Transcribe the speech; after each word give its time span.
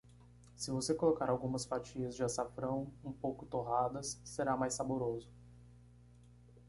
Se 0.55 0.71
você 0.71 0.95
colocar 0.95 1.29
algumas 1.29 1.63
fatias 1.63 2.15
de 2.15 2.23
açafrão 2.23 2.91
um 3.05 3.11
pouco 3.11 3.45
torradas, 3.45 4.19
será 4.23 4.57
mais 4.57 4.73
saboroso. 4.73 5.29